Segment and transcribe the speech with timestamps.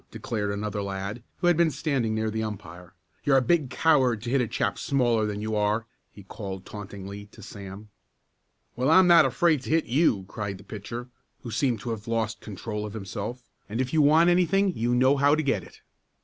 [0.09, 2.95] declared another lad, who had been standing near the umpire.
[3.23, 7.25] "You're a big coward to hit a chap smaller than you are!" he called tauntingly
[7.27, 7.89] to Sam.
[8.75, 11.09] "Well, I'm not afraid to hit you!" cried the pitcher,
[11.43, 13.43] who seemed to have lost control of himself.
[13.69, 15.81] "And if you want anything you know how to get it."